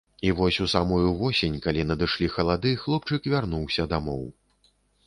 І 0.27 0.29
вось 0.37 0.55
у 0.63 0.65
самую 0.71 1.11
восень, 1.19 1.59
калі 1.65 1.85
надышлі 1.91 2.33
халады, 2.37 2.75
хлопчык 2.87 3.21
вярнуўся 3.37 3.91
дамоў. 3.95 4.29